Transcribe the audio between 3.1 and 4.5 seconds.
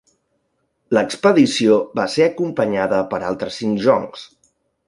per altres cinc joncs.